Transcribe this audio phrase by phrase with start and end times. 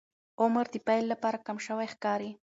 [0.41, 2.31] عمر د پیل لپاره کم شوی ښکاري.